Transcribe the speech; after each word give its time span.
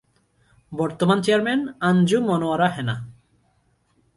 বর্তমান 0.71 1.17
চেয়ারম্যান-আঞ্জু 1.21 2.17
মনোয়ারা 2.21 2.67
হেনা 2.75 2.95